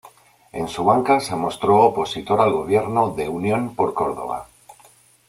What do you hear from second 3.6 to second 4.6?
por Córdoba.